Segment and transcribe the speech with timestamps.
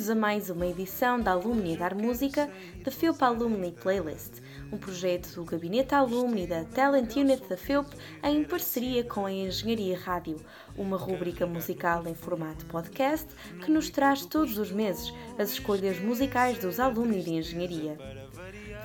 [0.00, 2.50] Bem-vindos a mais uma edição da Alumni Dar Música
[2.82, 4.40] da FIUP Alumni Playlist,
[4.72, 7.86] um projeto do Gabinete Alumni da Talent Unit da FIUP
[8.22, 10.38] em parceria com a Engenharia Rádio,
[10.74, 13.26] uma rúbrica musical em formato podcast
[13.62, 17.98] que nos traz todos os meses as escolhas musicais dos alumni de Engenharia.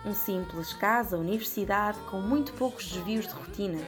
[0.06, 3.82] Um simples casa-universidade com muito poucos desvios de rotina.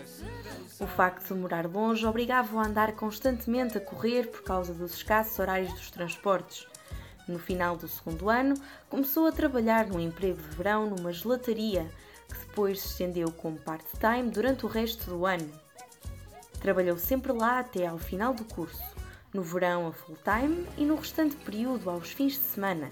[0.80, 5.38] O facto de morar longe obrigava-o a andar constantemente a correr por causa dos escassos
[5.38, 6.68] horários dos transportes.
[7.28, 8.56] No final do segundo ano,
[8.90, 11.88] começou a trabalhar num emprego de verão numa gelataria,
[12.28, 15.52] que depois se estendeu como part-time durante o resto do ano.
[16.60, 18.82] Trabalhou sempre lá até ao final do curso,
[19.32, 22.90] no verão a full-time e no restante período aos fins de semana.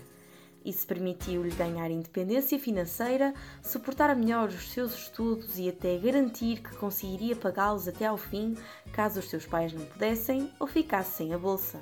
[0.65, 7.35] Isso permitiu-lhe ganhar independência financeira, suportar melhor os seus estudos e até garantir que conseguiria
[7.35, 8.57] pagá-los até ao fim,
[8.91, 11.79] caso os seus pais não pudessem ou ficassem a bolsa.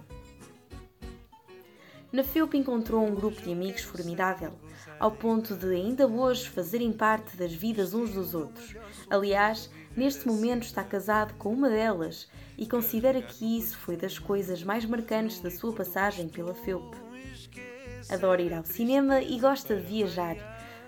[2.11, 4.51] Na FEUP encontrou um grupo de amigos formidável,
[4.99, 8.75] ao ponto de ainda hoje fazerem parte das vidas uns dos outros.
[9.09, 12.27] Aliás, Neste momento está casado com uma delas
[12.57, 17.12] e considera que isso foi das coisas mais marcantes da sua passagem pela FEUP.
[18.09, 20.35] Adora ir ao cinema e gosta de viajar.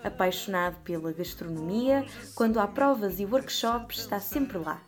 [0.04, 2.06] Apaixonado pela gastronomia,
[2.36, 4.82] quando há provas e workshops está sempre lá.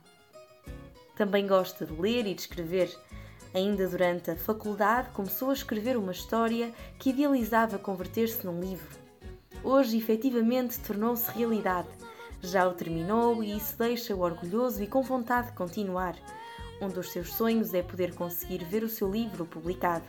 [1.15, 2.95] Também gosta de ler e de escrever.
[3.53, 8.95] Ainda durante a faculdade começou a escrever uma história que idealizava converter-se num livro.
[9.63, 11.88] Hoje, efetivamente, tornou-se realidade
[12.41, 16.15] já o terminou e isso deixa-o orgulhoso e com vontade de continuar.
[16.81, 20.05] Um dos seus sonhos é poder conseguir ver o seu livro publicado.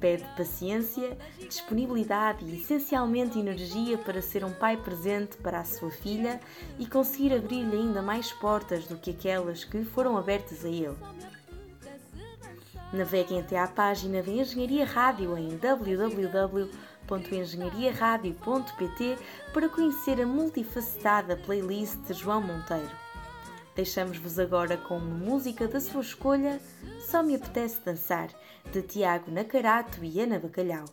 [0.00, 6.40] Pede paciência, disponibilidade e essencialmente energia para ser um pai presente para a sua filha
[6.78, 10.96] e conseguir abrir-lhe ainda mais portas do que aquelas que foram abertas a ele.
[12.92, 16.70] Naveguem até à página da Engenharia Rádio em www
[17.08, 19.18] www.engenhariaradio.pt
[19.52, 23.07] para conhecer a multifacetada playlist de João Monteiro.
[23.78, 26.60] Deixamos-vos agora com uma música da sua escolha,
[27.08, 28.28] Só Me Apetece Dançar,
[28.72, 30.84] de Tiago Nacarato e Ana Bacalhau.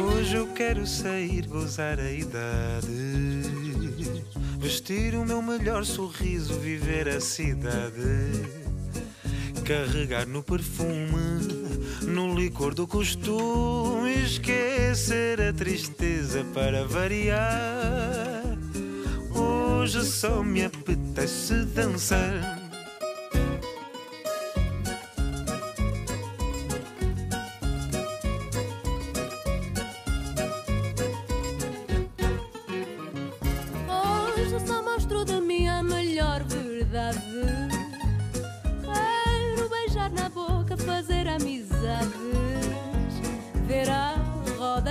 [0.00, 2.86] Hoje eu quero sair, gozar a idade.
[4.60, 8.68] Vestir o meu melhor sorriso, viver a cidade.
[9.68, 11.12] Carregar no perfume,
[12.00, 14.14] no licor do costume.
[14.24, 18.56] Esquecer a tristeza para variar.
[19.30, 22.67] Hoje só me apetece dançar.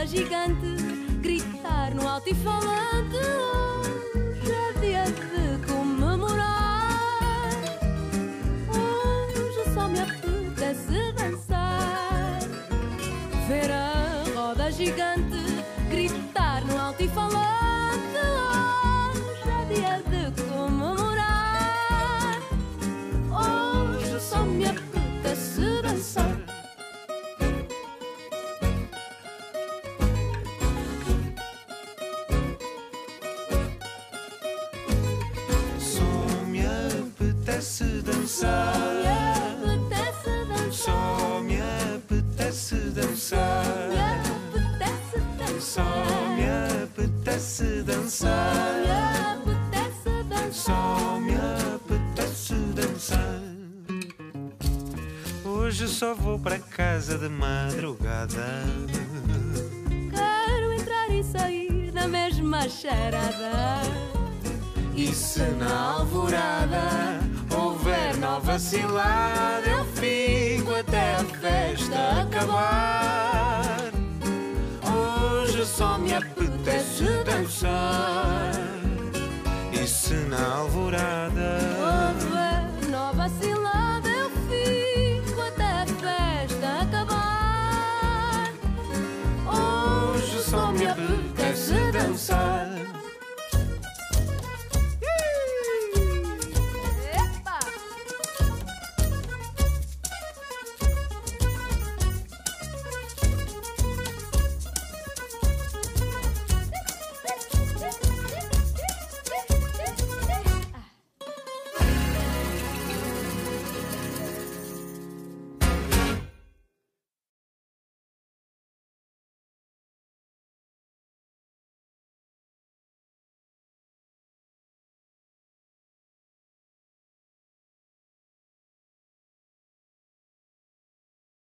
[0.07, 0.67] Gigante,
[1.21, 3.17] gritar no alto-falante.
[38.27, 38.75] Dançar.
[40.69, 43.63] Só me apetece dançar.
[45.59, 45.81] Só
[46.35, 48.73] me apetece dançar.
[48.75, 50.51] Me apetece dançar.
[50.51, 53.41] Só me apetece dançar.
[55.45, 58.65] Hoje só vou para casa de madrugada.
[60.11, 63.81] Quero entrar e sair na mesma charada.
[64.95, 67.36] E se na alvorada
[68.17, 73.91] nova cilada, eu fico até a festa acabar.
[74.83, 78.53] Hoje só me apetece dançar.
[79.71, 81.16] E se na alvorada